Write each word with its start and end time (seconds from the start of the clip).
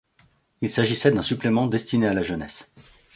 Il 0.61 0.69
s'agissait 0.71 1.11
d'un 1.11 1.21
supplément 1.21 1.67
destiné 1.67 2.07
à 2.07 2.15
la 2.15 2.23
jeunesse. 2.23 2.73